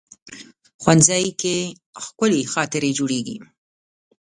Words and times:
ښوونځی 0.81 1.25
کې 1.41 1.55
ښکلي 2.03 2.41
خاطرې 2.53 2.91
جوړېږي 2.99 3.37